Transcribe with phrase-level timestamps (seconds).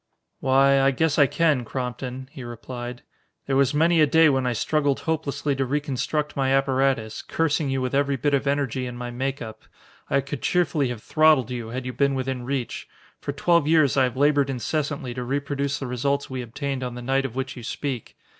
[0.39, 3.03] "Why, I guess I can, Crompton," he replied.
[3.45, 7.81] "There was many a day when I struggled hopelessly to reconstruct my apparatus, cursing you
[7.83, 9.61] with every bit of energy in my make up.
[10.09, 12.87] I could cheerfully have throttled you, had you been within reach.
[13.19, 17.03] For twelve years I have labored incessantly to reproduce the results we obtained on the
[17.03, 18.17] night of which you speak.